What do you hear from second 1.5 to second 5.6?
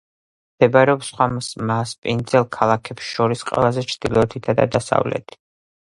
მასპინძელ ქალაქებს შორის ყველაზე ჩრდილოეთითა და დასავლეთით.